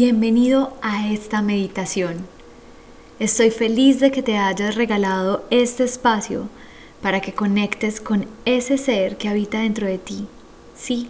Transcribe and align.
Bienvenido 0.00 0.76
a 0.80 1.08
esta 1.08 1.42
meditación. 1.42 2.18
Estoy 3.18 3.50
feliz 3.50 3.98
de 3.98 4.12
que 4.12 4.22
te 4.22 4.38
hayas 4.38 4.76
regalado 4.76 5.44
este 5.50 5.82
espacio 5.82 6.48
para 7.02 7.20
que 7.20 7.34
conectes 7.34 8.00
con 8.00 8.26
ese 8.44 8.78
ser 8.78 9.16
que 9.16 9.28
habita 9.28 9.58
dentro 9.58 9.88
de 9.88 9.98
ti. 9.98 10.28
Sí, 10.76 11.08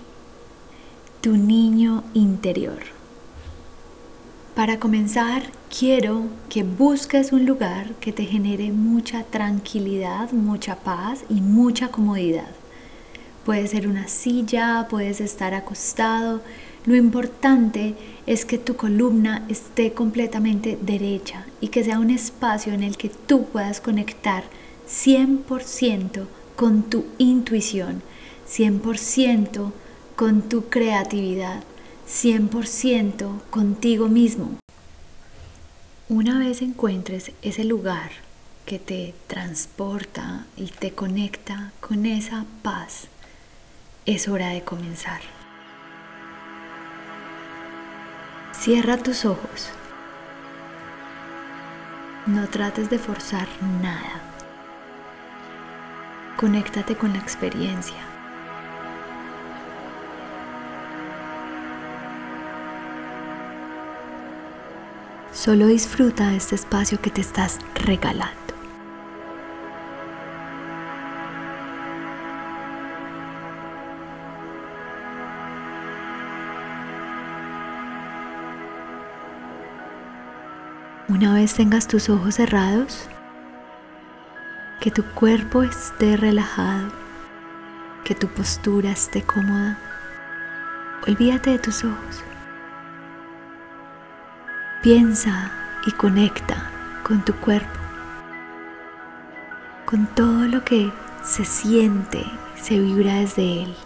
tu 1.21 1.37
niño 1.37 2.03
interior. 2.15 2.79
Para 4.55 4.81
comenzar, 4.81 5.43
quiero 5.79 6.23
que 6.49 6.63
busques 6.63 7.31
un 7.31 7.45
lugar 7.45 7.93
que 8.01 8.15
te 8.15 8.25
genere 8.25 8.73
mucha 8.73 9.23
tranquilidad, 9.23 10.33
mucha 10.33 10.77
paz 10.77 11.27
y 11.29 11.43
mucha 11.43 11.89
comodidad. 11.89 12.53
Puede 13.45 13.67
ser 13.67 13.87
una 13.87 14.09
silla, 14.09 14.87
puedes 14.89 15.21
estar 15.21 15.53
acostado, 15.53 16.41
lo 16.89 16.97
importante 16.97 17.89
es 17.91 17.95
que 18.45 18.59
tu 18.59 18.77
columna 18.77 19.47
esté 19.49 19.95
completamente 19.95 20.79
derecha 20.83 21.47
y 21.63 21.69
que 21.69 21.83
sea 21.83 21.99
un 21.99 22.11
espacio 22.11 22.75
en 22.75 22.83
el 22.83 22.99
que 22.99 23.09
tú 23.09 23.47
puedas 23.47 23.81
conectar 23.81 24.45
100% 24.87 26.27
con 26.55 26.83
tu 26.83 27.07
intuición, 27.17 28.03
100% 28.47 29.73
con 30.15 30.43
tu 30.43 30.69
creatividad, 30.69 31.63
100% 32.07 33.41
contigo 33.49 34.09
mismo. 34.09 34.59
Una 36.11 36.39
vez 36.39 36.61
encuentres 36.61 37.33
ese 37.41 37.65
lugar 37.65 38.11
que 38.67 38.79
te 38.79 39.15
transporta 39.27 40.45
y 40.55 40.67
te 40.67 40.93
conecta 40.93 41.73
con 41.81 42.05
esa 42.05 42.45
paz, 42.63 43.09
es 44.05 44.29
hora 44.29 44.49
de 44.49 44.61
comenzar. 44.61 45.38
Cierra 48.59 48.97
tus 48.97 49.25
ojos. 49.25 49.71
No 52.27 52.49
trates 52.49 52.91
de 52.91 52.99
forzar 52.99 53.47
nada. 53.81 54.21
Conéctate 56.37 56.97
con 56.97 57.13
la 57.13 57.21
experiencia. 57.21 57.99
Solo 65.33 65.69
disfruta 65.69 66.35
este 66.35 66.57
espacio 66.57 67.01
que 67.01 67.11
te 67.11 67.21
estás 67.21 67.61
regalando. 67.77 68.48
Una 81.21 81.35
vez 81.35 81.55
tengas 81.55 81.89
tus 81.89 82.09
ojos 82.11 82.37
cerrados, 82.37 83.09
que 84.81 84.93
tu 84.93 85.03
cuerpo 85.15 85.65
esté 85.65 86.17
relajado, 86.17 86.93
que 88.05 88.15
tu 88.15 88.29
postura 88.29 88.93
esté 88.93 89.23
cómoda, 89.23 89.77
olvídate 91.09 91.51
de 91.51 91.59
tus 91.59 91.83
ojos. 91.83 92.23
Piensa 94.81 95.51
y 95.89 95.91
conecta 95.91 96.71
con 97.03 97.25
tu 97.25 97.35
cuerpo, 97.35 97.81
con 99.87 100.07
todo 100.15 100.47
lo 100.47 100.65
que 100.65 100.93
se 101.25 101.45
siente, 101.45 102.25
se 102.55 102.79
vibra 102.79 103.15
desde 103.15 103.65
él. 103.65 103.77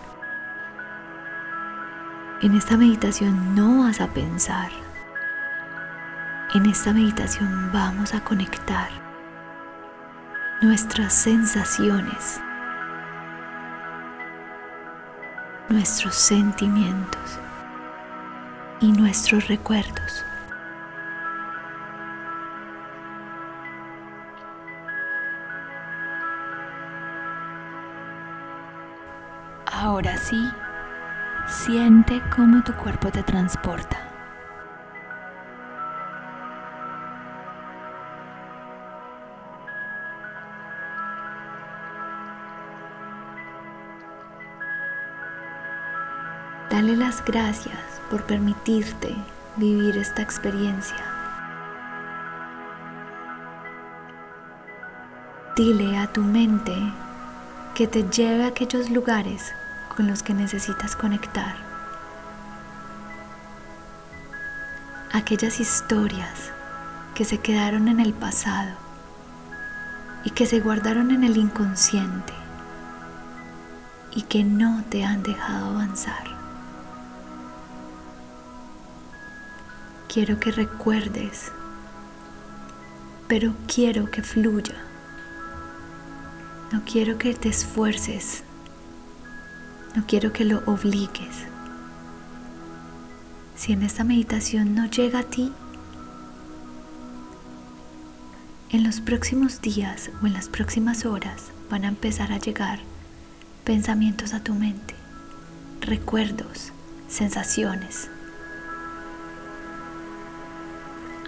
En 2.42 2.54
esta 2.54 2.76
meditación 2.76 3.54
no 3.54 3.84
vas 3.84 4.02
a 4.02 4.08
pensar, 4.08 4.81
en 6.54 6.66
esta 6.66 6.92
meditación 6.92 7.72
vamos 7.72 8.12
a 8.12 8.22
conectar 8.22 8.90
nuestras 10.60 11.14
sensaciones, 11.14 12.40
nuestros 15.70 16.14
sentimientos 16.14 17.38
y 18.80 18.92
nuestros 18.92 19.48
recuerdos. 19.48 20.24
Ahora 29.72 30.18
sí, 30.18 30.50
siente 31.46 32.22
cómo 32.36 32.62
tu 32.62 32.74
cuerpo 32.74 33.10
te 33.10 33.22
transporta. 33.22 34.11
Las 46.98 47.24
gracias 47.24 47.78
por 48.10 48.24
permitirte 48.24 49.16
vivir 49.56 49.96
esta 49.96 50.20
experiencia. 50.20 51.02
Dile 55.56 55.96
a 55.96 56.12
tu 56.12 56.20
mente 56.20 56.76
que 57.74 57.86
te 57.86 58.02
lleve 58.02 58.44
a 58.44 58.48
aquellos 58.48 58.90
lugares 58.90 59.54
con 59.96 60.06
los 60.06 60.22
que 60.22 60.34
necesitas 60.34 60.94
conectar. 60.94 61.54
Aquellas 65.12 65.60
historias 65.60 66.52
que 67.14 67.24
se 67.24 67.38
quedaron 67.38 67.88
en 67.88 68.00
el 68.00 68.12
pasado 68.12 68.76
y 70.24 70.30
que 70.30 70.44
se 70.44 70.60
guardaron 70.60 71.10
en 71.10 71.24
el 71.24 71.38
inconsciente 71.38 72.34
y 74.10 74.22
que 74.22 74.44
no 74.44 74.84
te 74.90 75.06
han 75.06 75.22
dejado 75.22 75.70
avanzar. 75.70 76.41
Quiero 80.12 80.38
que 80.38 80.50
recuerdes, 80.50 81.50
pero 83.28 83.54
quiero 83.66 84.10
que 84.10 84.22
fluya. 84.22 84.74
No 86.70 86.82
quiero 86.84 87.16
que 87.16 87.32
te 87.32 87.48
esfuerces, 87.48 88.42
no 89.96 90.04
quiero 90.06 90.34
que 90.34 90.44
lo 90.44 90.62
obligues. 90.66 91.46
Si 93.56 93.72
en 93.72 93.82
esta 93.82 94.04
meditación 94.04 94.74
no 94.74 94.84
llega 94.84 95.20
a 95.20 95.22
ti, 95.22 95.50
en 98.68 98.84
los 98.84 99.00
próximos 99.00 99.62
días 99.62 100.10
o 100.22 100.26
en 100.26 100.34
las 100.34 100.48
próximas 100.48 101.06
horas 101.06 101.52
van 101.70 101.86
a 101.86 101.88
empezar 101.88 102.32
a 102.32 102.38
llegar 102.38 102.80
pensamientos 103.64 104.34
a 104.34 104.40
tu 104.40 104.52
mente, 104.52 104.94
recuerdos, 105.80 106.72
sensaciones. 107.08 108.10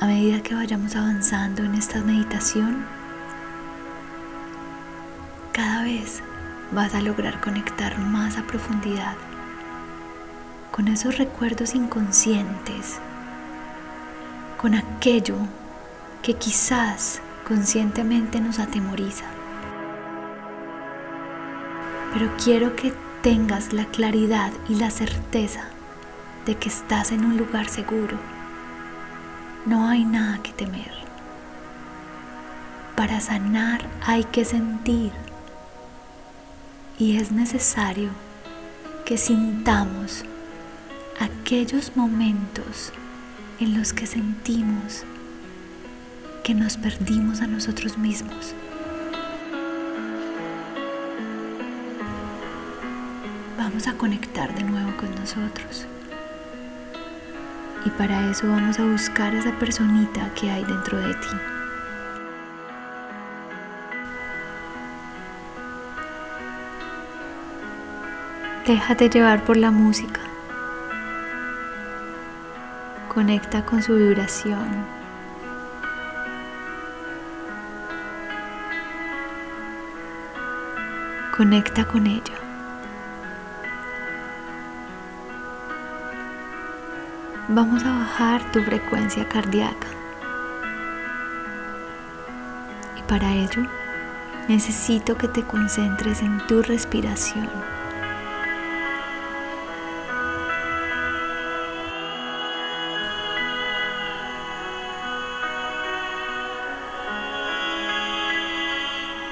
A 0.04 0.06
medida 0.06 0.42
que 0.42 0.54
vayamos 0.54 0.94
avanzando 0.96 1.64
en 1.64 1.74
esta 1.76 1.98
meditación, 2.02 2.84
cada 5.50 5.82
vez 5.84 6.20
vas 6.72 6.94
a 6.94 7.00
lograr 7.00 7.40
conectar 7.40 7.98
más 7.98 8.36
a 8.36 8.42
profundidad 8.42 9.14
con 10.72 10.88
esos 10.88 11.16
recuerdos 11.16 11.74
inconscientes, 11.74 12.98
con 14.60 14.74
aquello 14.74 15.36
que 16.22 16.34
quizás 16.34 17.22
conscientemente 17.48 18.42
nos 18.42 18.58
atemoriza. 18.58 19.24
Pero 22.12 22.30
quiero 22.36 22.76
que 22.76 22.92
tengas 23.22 23.72
la 23.72 23.86
claridad 23.86 24.52
y 24.68 24.74
la 24.74 24.90
certeza 24.90 25.64
de 26.44 26.56
que 26.56 26.68
estás 26.68 27.10
en 27.10 27.24
un 27.24 27.38
lugar 27.38 27.70
seguro 27.70 28.33
no 29.66 29.88
hay 29.88 30.04
nada 30.04 30.42
que 30.42 30.52
temer. 30.52 30.92
Para 32.96 33.20
sanar 33.20 33.84
hay 34.06 34.24
que 34.24 34.44
sentir 34.44 35.12
y 36.98 37.16
es 37.16 37.32
necesario 37.32 38.10
que 39.04 39.16
sintamos 39.16 40.24
aquellos 41.18 41.96
momentos 41.96 42.92
en 43.58 43.78
los 43.78 43.92
que 43.92 44.06
sentimos 44.06 45.04
que 46.42 46.54
nos 46.54 46.76
perdimos 46.76 47.40
a 47.40 47.46
nosotros 47.46 47.96
mismos. 47.96 48.54
Vamos 53.56 53.86
a 53.86 53.94
conectar 53.94 54.54
de 54.54 54.62
nuevo 54.62 54.94
con 54.98 55.14
nosotros. 55.14 55.86
Y 57.84 57.90
para 57.90 58.30
eso 58.30 58.48
vamos 58.48 58.78
a 58.78 58.84
buscar 58.84 59.34
esa 59.34 59.52
personita 59.58 60.32
que 60.34 60.50
hay 60.50 60.64
dentro 60.64 60.98
de 60.98 61.14
ti. 61.14 61.28
Déjate 68.66 69.10
llevar 69.10 69.44
por 69.44 69.58
la 69.58 69.70
música. 69.70 70.20
Conecta 73.12 73.64
con 73.66 73.82
su 73.82 73.94
vibración. 73.94 74.86
Conecta 81.36 81.84
con 81.84 82.06
ella. 82.06 82.43
Vamos 87.56 87.84
a 87.84 87.98
bajar 87.98 88.50
tu 88.50 88.60
frecuencia 88.64 89.28
cardíaca. 89.28 89.86
Y 92.98 93.02
para 93.02 93.32
ello 93.32 93.62
necesito 94.48 95.16
que 95.16 95.28
te 95.28 95.44
concentres 95.44 96.20
en 96.22 96.44
tu 96.48 96.62
respiración. 96.62 97.48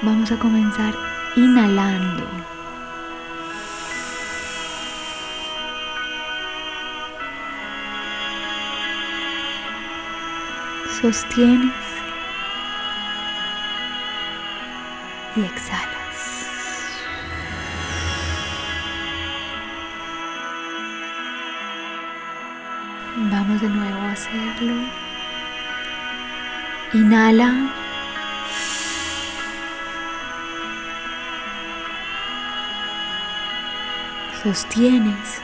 Vamos 0.02 0.30
a 0.30 0.38
comenzar 0.38 0.94
inhalando. 1.34 2.51
Sostienes 11.02 11.74
y 15.34 15.40
exhalas. 15.42 16.46
Vamos 23.16 23.60
de 23.60 23.68
nuevo 23.68 23.98
a 23.98 24.12
hacerlo. 24.12 24.74
Inhala. 26.92 27.68
Sostienes. 34.40 35.42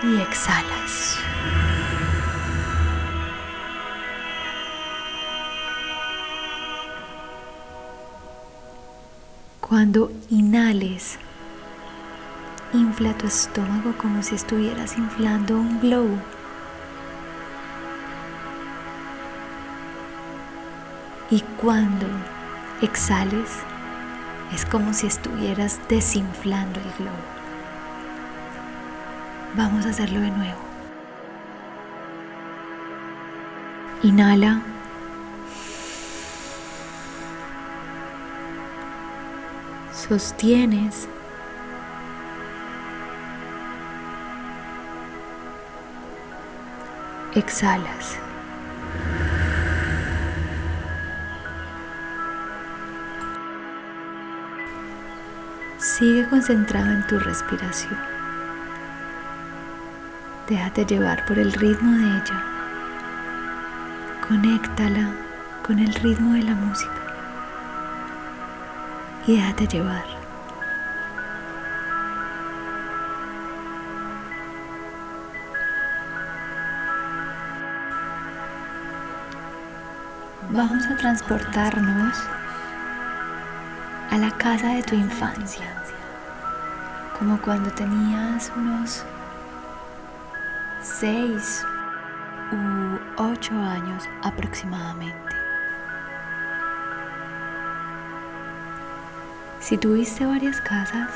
Y 0.00 0.20
exhalas. 0.20 1.18
Cuando 9.60 10.12
inhales, 10.30 11.18
infla 12.72 13.12
tu 13.18 13.26
estómago 13.26 13.92
como 13.98 14.22
si 14.22 14.36
estuvieras 14.36 14.96
inflando 14.96 15.56
un 15.56 15.80
globo. 15.80 16.16
Y 21.30 21.40
cuando 21.60 22.06
exhales, 22.80 23.50
es 24.54 24.64
como 24.64 24.94
si 24.94 25.08
estuvieras 25.08 25.80
desinflando 25.88 26.78
el 26.78 27.04
globo. 27.04 27.37
Vamos 29.58 29.84
a 29.86 29.88
hacerlo 29.88 30.20
de 30.20 30.30
nuevo. 30.30 30.60
Inhala. 34.04 34.62
Sostienes. 39.92 41.08
Exhalas. 47.34 48.16
Sigue 55.78 56.28
concentrado 56.28 56.92
en 56.92 57.04
tu 57.08 57.18
respiración. 57.18 58.17
Déjate 60.48 60.86
llevar 60.86 61.26
por 61.26 61.38
el 61.38 61.52
ritmo 61.52 61.92
de 61.92 62.06
ella. 62.06 62.42
Conéctala 64.26 65.10
con 65.62 65.78
el 65.78 65.92
ritmo 65.92 66.32
de 66.32 66.42
la 66.42 66.54
música. 66.54 66.90
Y 69.26 69.36
déjate 69.36 69.66
llevar. 69.66 70.06
Vamos 80.48 80.86
a 80.86 80.96
transportarnos 80.96 82.16
a 84.10 84.16
la 84.16 84.30
casa 84.38 84.68
de 84.68 84.82
tu 84.82 84.94
infancia, 84.94 85.66
como 87.18 87.38
cuando 87.42 87.70
tenías 87.72 88.50
unos 88.56 89.04
seis 90.80 91.64
u 92.52 92.98
ocho 93.22 93.54
años 93.54 94.08
aproximadamente. 94.22 95.36
Si 99.60 99.76
tuviste 99.76 100.24
varias 100.24 100.60
casas, 100.60 101.10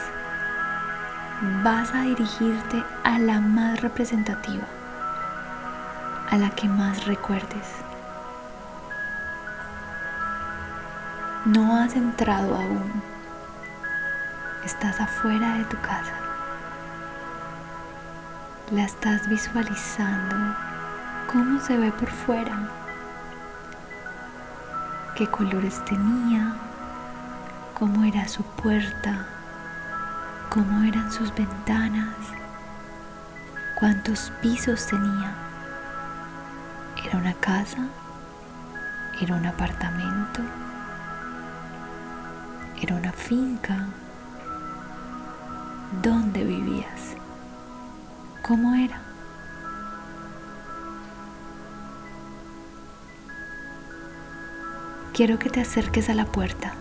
vas 1.62 1.94
a 1.94 2.02
dirigirte 2.02 2.84
a 3.04 3.18
la 3.18 3.40
más 3.40 3.80
representativa, 3.80 4.64
a 6.30 6.36
la 6.36 6.50
que 6.50 6.68
más 6.68 7.06
recuerdes. 7.06 7.68
No 11.44 11.76
has 11.76 11.96
entrado 11.96 12.54
aún. 12.54 13.02
Estás 14.64 15.00
afuera 15.00 15.54
de 15.58 15.64
tu 15.64 15.76
casa. 15.80 16.31
La 18.72 18.84
estás 18.84 19.28
visualizando. 19.28 20.34
¿Cómo 21.30 21.60
se 21.60 21.76
ve 21.76 21.92
por 21.92 22.08
fuera? 22.08 22.70
¿Qué 25.14 25.26
colores 25.26 25.84
tenía? 25.84 26.54
¿Cómo 27.78 28.02
era 28.04 28.26
su 28.26 28.42
puerta? 28.42 29.26
¿Cómo 30.48 30.84
eran 30.84 31.12
sus 31.12 31.34
ventanas? 31.34 32.16
¿Cuántos 33.78 34.32
pisos 34.40 34.86
tenía? 34.86 35.34
¿Era 37.04 37.18
una 37.18 37.34
casa? 37.34 37.88
¿Era 39.20 39.34
un 39.36 39.44
apartamento? 39.44 40.40
Era 42.80 42.96
una 42.96 43.12
finca. 43.12 43.84
¿Dónde 46.02 46.42
vivías? 46.42 47.21
¿Cómo 48.42 48.74
era? 48.74 49.00
Quiero 55.14 55.38
que 55.38 55.48
te 55.48 55.60
acerques 55.60 56.08
a 56.08 56.14
la 56.14 56.26
puerta. 56.26 56.74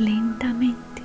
Lentamente. 0.00 1.02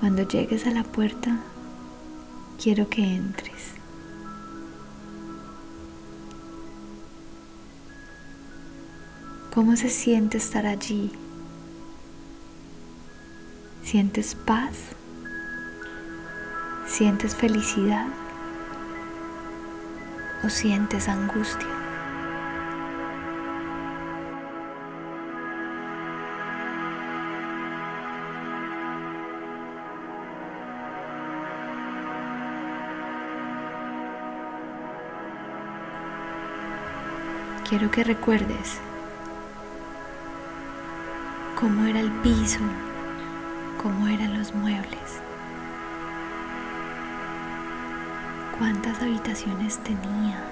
Cuando 0.00 0.22
llegues 0.22 0.66
a 0.66 0.70
la 0.70 0.82
puerta, 0.82 1.38
quiero 2.60 2.88
que 2.88 3.14
entres. 3.14 3.74
¿Cómo 9.54 9.76
se 9.76 9.88
siente 9.88 10.38
estar 10.38 10.66
allí? 10.66 11.12
¿Sientes 13.90 14.36
paz? 14.36 14.76
¿Sientes 16.86 17.34
felicidad? 17.34 18.06
¿O 20.44 20.48
sientes 20.48 21.08
angustia? 21.08 21.66
Quiero 37.68 37.90
que 37.90 38.04
recuerdes 38.04 38.78
cómo 41.58 41.86
era 41.86 41.98
el 41.98 42.12
piso, 42.22 42.60
cómo 43.80 44.08
eran 44.08 44.36
los 44.38 44.54
muebles, 44.54 45.20
cuántas 48.58 49.00
habitaciones 49.00 49.78
tenía. 49.78 50.42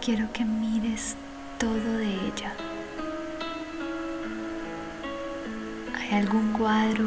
Quiero 0.00 0.32
que 0.32 0.44
mires 0.44 1.16
todo 1.58 1.98
de 1.98 2.12
ella. 2.12 2.52
¿Hay 5.98 6.18
algún 6.18 6.52
cuadro, 6.52 7.06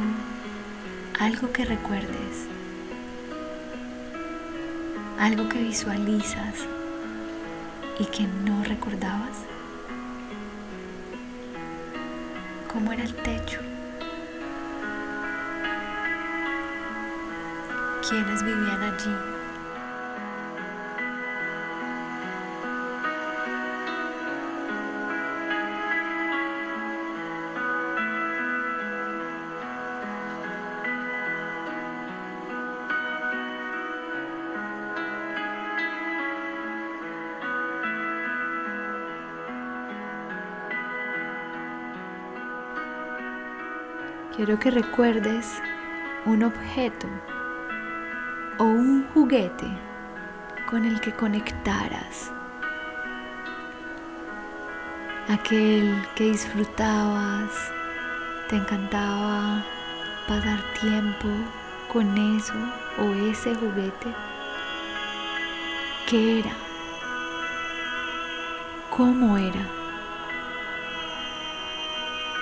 algo 1.19 1.51
que 1.51 1.65
recuerdes? 1.65 2.47
algo 5.19 5.47
que 5.47 5.61
visualizas 5.61 6.67
y 7.97 8.05
que 8.05 8.23
no 8.45 8.61
recordabas? 8.65 9.52
¿Cómo 12.73 12.91
era 12.91 13.03
el 13.03 13.13
techo? 13.13 13.59
¿Quiénes 18.09 18.43
vivían 18.43 18.81
allí? 18.81 19.32
Quiero 44.35 44.57
que 44.59 44.71
recuerdes 44.71 45.61
un 46.25 46.43
objeto 46.43 47.07
o 48.57 48.63
un 48.63 49.07
juguete 49.13 49.67
con 50.69 50.85
el 50.85 50.99
que 51.01 51.11
conectaras. 51.11 52.31
Aquel 55.29 55.95
que 56.15 56.31
disfrutabas, 56.31 57.51
te 58.49 58.55
encantaba 58.55 59.63
pasar 60.27 60.59
tiempo 60.81 61.29
con 61.91 62.17
eso 62.17 62.53
o 62.99 63.13
ese 63.29 63.53
juguete. 63.55 64.07
¿Qué 66.09 66.39
era? 66.39 66.51
¿Cómo 68.89 69.37
era? 69.37 69.67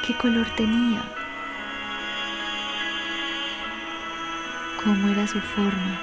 ¿Qué 0.05 0.15
color 0.17 0.47
tenía? 0.55 1.20
Cómo 4.83 5.09
era 5.09 5.27
su 5.27 5.39
forma, 5.39 5.99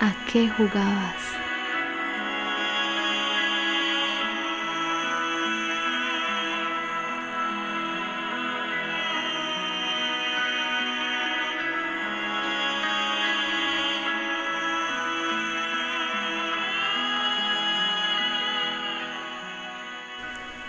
a 0.00 0.12
qué 0.30 0.48
jugabas. 0.48 1.32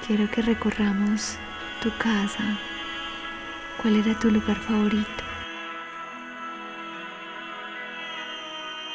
Quiero 0.06 0.30
que 0.30 0.42
recorramos 0.42 1.38
tu 1.82 1.90
casa 1.98 2.44
¿Cuál 3.84 3.98
era 3.98 4.18
tu 4.18 4.32
lugar 4.32 4.56
favorito? 4.56 5.24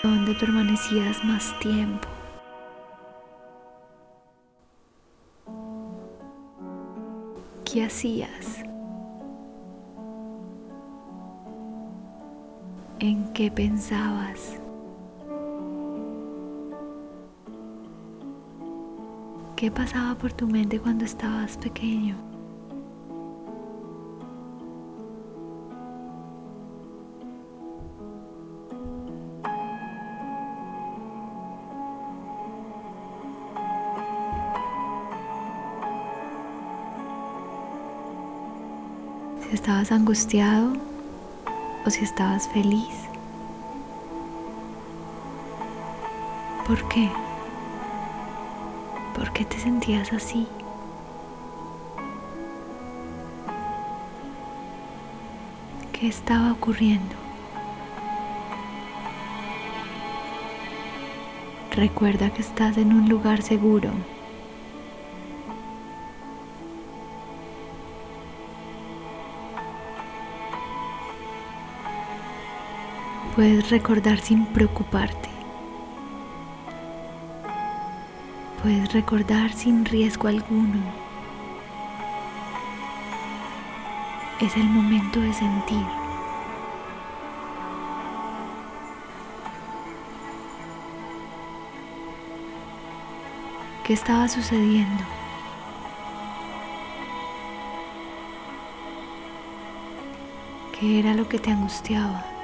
¿Dónde 0.02 0.32
permanecías 0.34 1.22
más 1.26 1.58
tiempo? 1.58 2.08
¿Qué 7.70 7.84
hacías? 7.84 8.64
¿En 12.98 13.30
qué 13.34 13.50
pensabas? 13.50 14.58
¿Qué 19.54 19.70
pasaba 19.70 20.14
por 20.14 20.32
tu 20.32 20.46
mente 20.46 20.80
cuando 20.80 21.04
estabas 21.04 21.58
pequeño? 21.58 22.27
Si 39.48 39.54
estabas 39.54 39.92
angustiado 39.92 40.74
o 41.86 41.90
si 41.90 42.04
estabas 42.04 42.48
feliz. 42.48 43.08
¿Por 46.66 46.86
qué? 46.88 47.08
¿Por 49.14 49.32
qué 49.32 49.46
te 49.46 49.58
sentías 49.58 50.12
así? 50.12 50.46
¿Qué 55.92 56.08
estaba 56.08 56.52
ocurriendo? 56.52 57.16
Recuerda 61.74 62.30
que 62.30 62.42
estás 62.42 62.76
en 62.76 62.92
un 62.92 63.08
lugar 63.08 63.40
seguro. 63.40 63.90
Puedes 73.38 73.70
recordar 73.70 74.18
sin 74.18 74.46
preocuparte. 74.46 75.28
Puedes 78.60 78.92
recordar 78.92 79.52
sin 79.52 79.84
riesgo 79.84 80.26
alguno. 80.26 80.82
Es 84.40 84.56
el 84.56 84.64
momento 84.64 85.20
de 85.20 85.32
sentir. 85.32 85.86
¿Qué 93.84 93.92
estaba 93.92 94.26
sucediendo? 94.26 95.04
¿Qué 100.80 100.98
era 100.98 101.14
lo 101.14 101.28
que 101.28 101.38
te 101.38 101.52
angustiaba? 101.52 102.37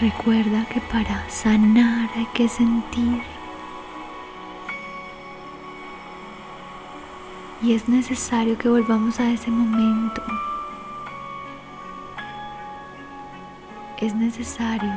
Recuerda 0.00 0.64
que 0.64 0.80
para 0.80 1.28
sanar 1.28 2.08
hay 2.16 2.24
que 2.32 2.48
sentir. 2.48 3.20
Y 7.60 7.74
es 7.74 7.86
necesario 7.86 8.56
que 8.56 8.70
volvamos 8.70 9.20
a 9.20 9.30
ese 9.30 9.50
momento. 9.50 10.22
Es 13.98 14.14
necesario 14.14 14.90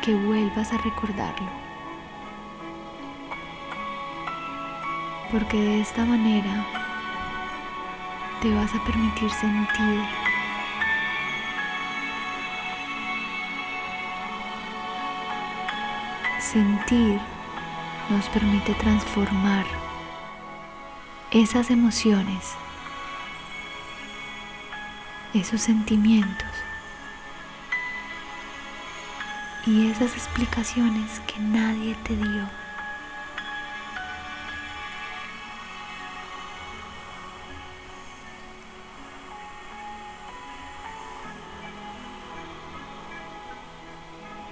que 0.00 0.14
vuelvas 0.14 0.72
a 0.72 0.78
recordarlo. 0.78 1.48
Porque 5.32 5.56
de 5.56 5.80
esta 5.80 6.04
manera 6.04 6.64
te 8.40 8.54
vas 8.54 8.72
a 8.72 8.84
permitir 8.84 9.28
sentir 9.30 10.23
sentir 16.44 17.18
nos 18.10 18.28
permite 18.28 18.74
transformar 18.74 19.64
esas 21.30 21.70
emociones, 21.70 22.52
esos 25.32 25.62
sentimientos 25.62 26.48
y 29.66 29.90
esas 29.90 30.12
explicaciones 30.12 31.20
que 31.20 31.40
nadie 31.40 31.96
te 32.04 32.14
dio. 32.14 32.48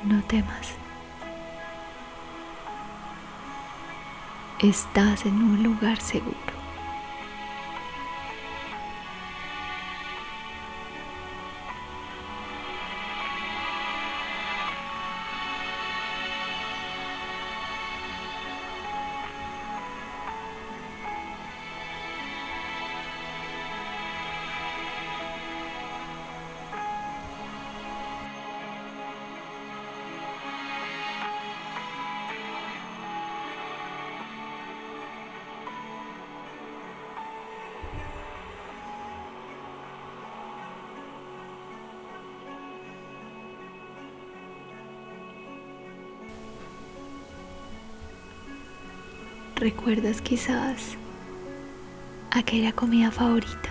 No 0.04 0.20
temas. 0.22 0.81
Estás 4.62 5.26
en 5.26 5.42
un 5.42 5.60
lugar 5.64 6.00
seguro. 6.00 6.51
¿Recuerdas 49.62 50.20
quizás 50.20 50.96
aquella 52.32 52.72
comida 52.72 53.12
favorita? 53.12 53.70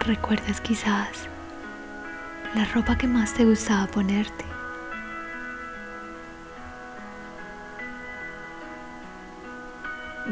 ¿Recuerdas 0.00 0.60
quizás 0.60 1.30
la 2.54 2.66
ropa 2.66 2.98
que 2.98 3.06
más 3.06 3.32
te 3.32 3.46
gustaba 3.46 3.86
ponerte? 3.86 4.44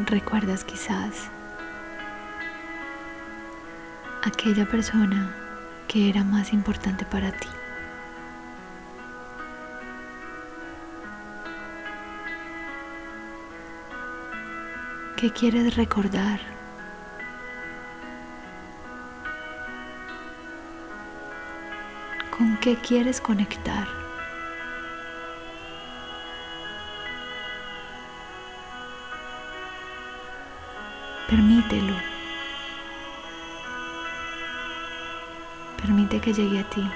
¿Recuerdas 0.05 0.63
quizás 0.63 1.31
aquella 4.25 4.69
persona 4.69 5.35
que 5.89 6.11
era 6.11 6.23
más 6.23 6.53
importante 6.53 7.07
para 7.07 7.33
ti? 7.33 7.49
¿Qué 15.19 15.33
quieres 15.33 15.75
recordar? 15.75 16.39
¿Con 22.31 22.57
qué 22.59 22.77
quieres 22.77 23.21
conectar? 23.21 23.89
Permítelo. 31.29 31.97
Permite 35.83 36.21
que 36.21 36.33
llegue 36.33 36.61
a 36.61 36.71
ti. 36.71 36.89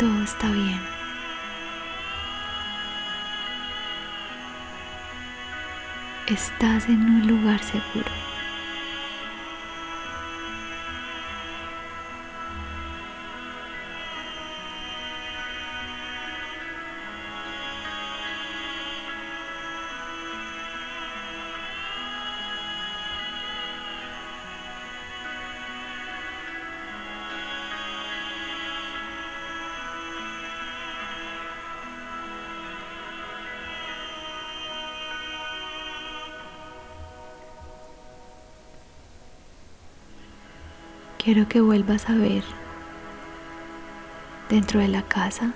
Todo 0.00 0.22
está 0.24 0.50
bien. 0.50 0.95
Estás 6.26 6.88
en 6.88 7.02
un 7.02 7.26
lugar 7.26 7.62
seguro. 7.62 8.25
Quiero 41.26 41.48
que 41.48 41.60
vuelvas 41.60 42.08
a 42.08 42.14
ver 42.14 42.44
dentro 44.48 44.78
de 44.78 44.86
la 44.86 45.02
casa 45.02 45.50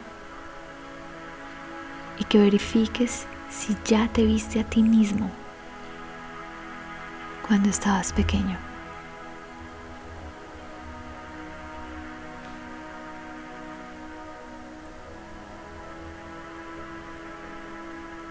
y 2.18 2.24
que 2.24 2.38
verifiques 2.38 3.24
si 3.50 3.76
ya 3.84 4.08
te 4.08 4.26
viste 4.26 4.58
a 4.58 4.64
ti 4.64 4.82
mismo 4.82 5.30
cuando 7.46 7.68
estabas 7.68 8.12
pequeño. 8.12 8.58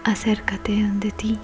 Acércate 0.04 0.82
donde 0.82 1.10
ti. 1.10 1.38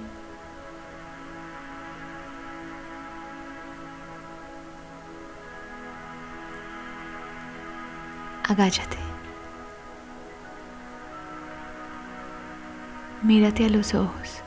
Agáchate. 8.49 8.97
Mírate 13.23 13.67
a 13.67 13.69
los 13.69 13.95
ojos. 13.95 14.43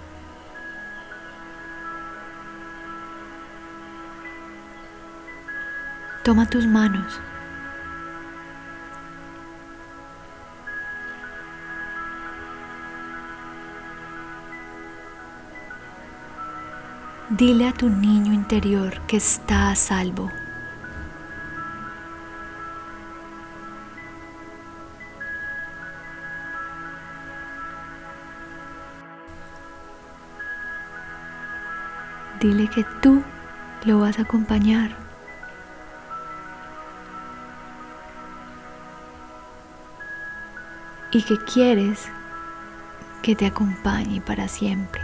Toma 6.24 6.48
tus 6.50 6.66
manos. 6.66 7.20
Dile 17.30 17.68
a 17.68 17.74
tu 17.74 17.90
niño 17.90 18.34
interior 18.34 19.00
que 19.08 19.18
está 19.18 19.72
a 19.72 19.76
salvo. 19.76 20.30
Dile 32.40 32.70
que 32.70 32.86
tú 33.02 33.22
lo 33.84 34.00
vas 34.00 34.18
a 34.18 34.22
acompañar. 34.22 34.92
Y 41.12 41.24
que 41.24 41.38
quieres 41.38 42.08
que 43.22 43.36
te 43.36 43.46
acompañe 43.46 44.22
para 44.22 44.48
siempre. 44.48 45.02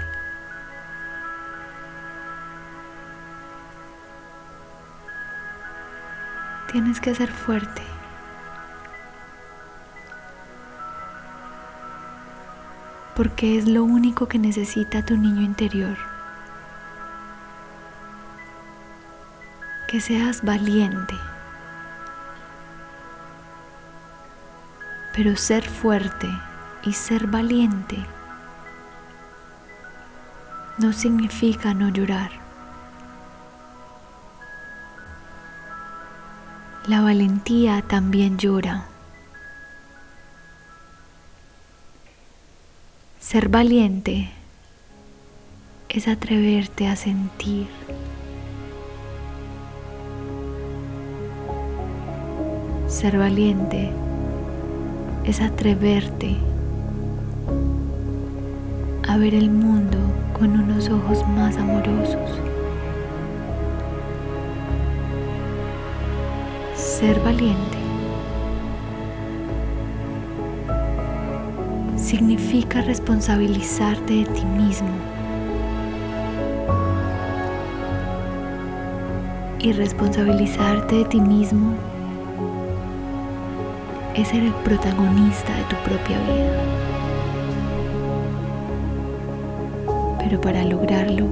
Tienes 6.72 7.02
que 7.02 7.16
ser 7.16 7.32
fuerte. 7.32 7.82
Porque 13.14 13.58
es 13.58 13.68
lo 13.68 13.84
único 13.84 14.28
que 14.28 14.40
necesita 14.40 15.06
tu 15.06 15.18
niño 15.18 15.42
interior. 15.42 16.15
Que 19.96 20.02
seas 20.02 20.44
valiente. 20.44 21.16
Pero 25.14 25.38
ser 25.38 25.64
fuerte 25.64 26.28
y 26.84 26.92
ser 26.92 27.28
valiente 27.28 28.06
no 30.80 30.92
significa 30.92 31.74
no 31.74 31.88
llorar. 31.88 32.32
La 36.88 37.00
valentía 37.00 37.82
también 37.82 38.38
llora. 38.38 38.88
Ser 43.22 43.48
valiente 43.48 44.30
es 45.88 46.10
atreverte 46.10 46.90
a 46.90 46.98
sentir. 46.98 47.70
Ser 52.96 53.18
valiente 53.18 53.92
es 55.26 55.42
atreverte 55.42 56.38
a 59.06 59.18
ver 59.18 59.36
el 59.36 59.50
mundo 59.50 59.98
con 60.32 60.52
unos 60.52 60.90
ojos 60.90 61.28
más 61.28 61.58
amorosos. 61.58 62.40
Ser 66.74 67.20
valiente 67.20 67.78
significa 71.98 72.82
responsabilizarte 72.82 74.14
de 74.14 74.26
ti 74.26 74.46
mismo 74.46 74.88
y 79.60 79.74
responsabilizarte 79.74 80.96
de 80.96 81.06
ti 81.06 81.20
mismo 81.20 81.74
es 84.16 84.30
ser 84.30 84.44
el 84.44 84.54
protagonista 84.54 85.54
de 85.54 85.64
tu 85.64 85.76
propia 85.78 86.18
vida. 86.20 86.64
Pero 90.20 90.40
para 90.40 90.64
lograrlo 90.64 91.28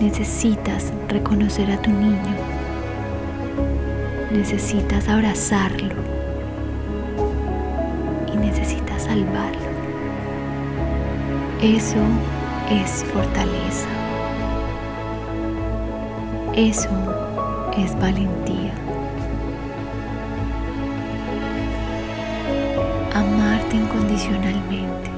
necesitas 0.00 0.92
reconocer 1.08 1.70
a 1.70 1.76
tu 1.76 1.90
niño. 1.90 2.34
Necesitas 4.32 5.08
abrazarlo. 5.08 5.94
Y 8.32 8.36
necesitas 8.36 9.02
salvarlo. 9.02 9.74
Eso 11.60 11.96
es 12.70 13.04
fortaleza. 13.04 13.88
Eso 16.54 16.88
es 17.76 17.94
valentía. 17.98 18.83
Amarte 23.24 23.76
incondicionalmente. 23.76 25.10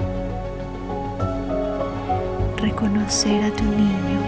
Reconocer 2.59 3.45
a 3.45 3.51
tu 3.51 3.65
niño. 3.65 4.21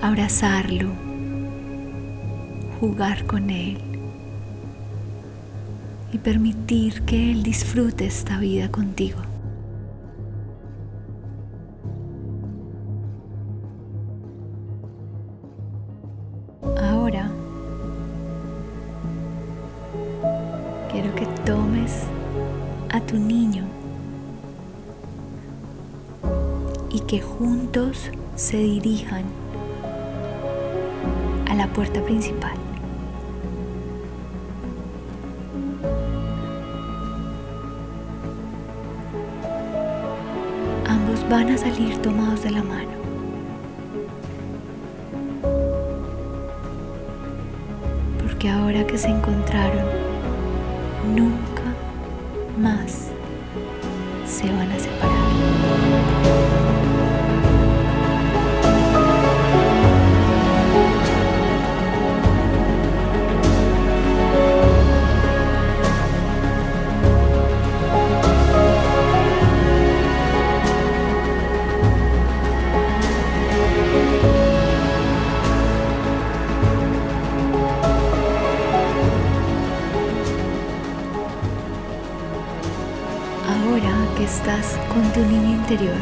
Abrazarlo. 0.00 0.90
Jugar 2.78 3.26
con 3.26 3.50
él. 3.50 3.78
Y 6.12 6.18
permitir 6.18 7.02
que 7.02 7.32
él 7.32 7.42
disfrute 7.42 8.06
esta 8.06 8.38
vida 8.38 8.70
contigo. 8.70 9.29
A 31.48 31.54
la 31.54 31.66
puerta 31.68 32.00
principal. 32.02 32.54
Ambos 40.86 41.28
van 41.28 41.50
a 41.50 41.58
salir 41.58 41.96
tomados 41.98 42.42
de 42.42 42.50
la 42.50 42.62
mano. 42.62 42.90
Porque 48.22 48.48
ahora 48.48 48.86
que 48.86 48.98
se 48.98 49.08
encontraron, 49.08 49.84
nunca 51.14 51.62
más 52.58 53.09
estás 84.22 84.78
con 84.92 85.02
tu 85.12 85.20
niño 85.20 85.54
interior. 85.56 85.96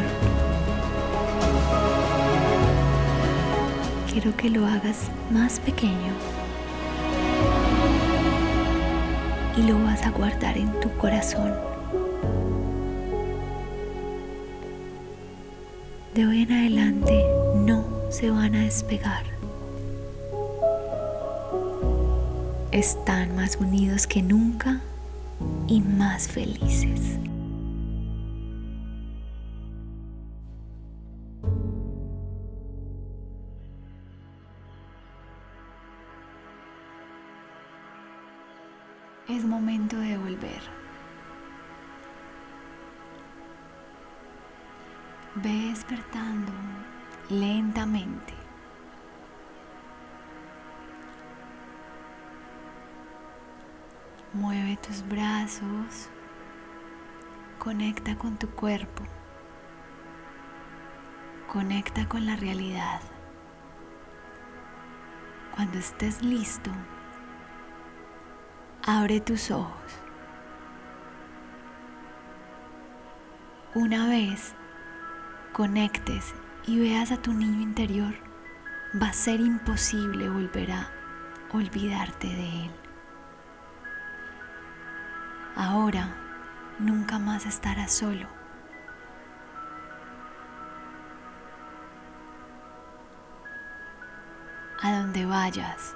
Quiero 4.11 4.35
que 4.35 4.49
lo 4.49 4.65
hagas 4.65 5.09
más 5.31 5.59
pequeño 5.61 6.13
y 9.55 9.61
lo 9.61 9.81
vas 9.83 10.05
a 10.05 10.11
guardar 10.11 10.57
en 10.57 10.69
tu 10.81 10.89
corazón. 10.97 11.53
De 16.13 16.27
hoy 16.27 16.41
en 16.41 16.51
adelante 16.51 17.25
no 17.55 17.85
se 18.09 18.29
van 18.29 18.53
a 18.55 18.63
despegar. 18.63 19.23
Están 22.71 23.35
más 23.35 23.55
unidos 23.55 24.07
que 24.07 24.21
nunca 24.21 24.81
y 25.67 25.79
más 25.79 26.27
felices. 26.27 27.19
Es 39.39 39.45
momento 39.45 39.95
de 39.97 40.17
volver. 40.17 40.61
Ve 45.35 45.69
despertando 45.69 46.51
lentamente. 47.29 48.33
Mueve 54.33 54.77
tus 54.85 55.07
brazos, 55.07 56.09
conecta 57.59 58.17
con 58.17 58.35
tu 58.37 58.49
cuerpo, 58.49 59.03
conecta 61.47 62.09
con 62.09 62.25
la 62.25 62.35
realidad. 62.35 62.99
Cuando 65.55 65.77
estés 65.77 66.21
listo, 66.21 66.71
Abre 68.85 69.19
tus 69.19 69.51
ojos. 69.51 69.73
Una 73.75 74.07
vez 74.07 74.55
conectes 75.53 76.33
y 76.65 76.79
veas 76.79 77.11
a 77.11 77.17
tu 77.17 77.33
niño 77.33 77.61
interior, 77.61 78.15
va 78.99 79.07
a 79.07 79.13
ser 79.13 79.41
imposible 79.41 80.29
volver 80.29 80.71
a 80.71 80.89
olvidarte 81.51 82.27
de 82.27 82.65
él. 82.65 82.71
Ahora 85.55 86.15
nunca 86.79 87.19
más 87.19 87.45
estarás 87.45 87.91
solo. 87.91 88.27
A 94.81 94.93
donde 94.93 95.25
vayas, 95.25 95.95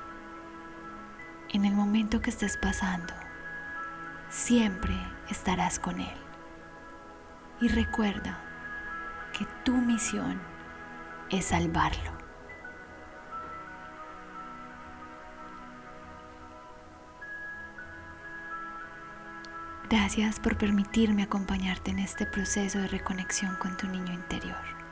en 1.53 1.65
el 1.65 1.73
momento 1.73 2.19
que 2.19 2.31
estés 2.31 2.57
pasando, 2.57 3.13
siempre 4.29 4.95
estarás 5.29 5.79
con 5.79 6.01
Él. 6.01 6.17
Y 7.61 7.67
recuerda 7.67 8.39
que 9.37 9.45
tu 9.63 9.73
misión 9.73 10.41
es 11.29 11.45
salvarlo. 11.45 12.11
Gracias 19.89 20.39
por 20.39 20.57
permitirme 20.57 21.21
acompañarte 21.21 21.91
en 21.91 21.99
este 21.99 22.25
proceso 22.25 22.79
de 22.79 22.87
reconexión 22.87 23.55
con 23.57 23.77
tu 23.77 23.85
niño 23.87 24.11
interior. 24.11 24.82